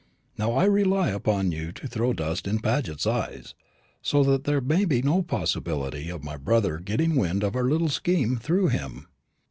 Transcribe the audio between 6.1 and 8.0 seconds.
my brother getting wind of our little